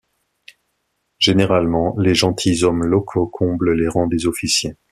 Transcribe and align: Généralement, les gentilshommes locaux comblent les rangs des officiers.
Généralement, 1.19 1.95
les 1.99 2.15
gentilshommes 2.15 2.83
locaux 2.85 3.27
comblent 3.27 3.75
les 3.75 3.87
rangs 3.87 4.07
des 4.07 4.25
officiers. 4.25 4.73